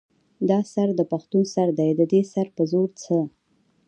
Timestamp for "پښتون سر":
1.11-1.67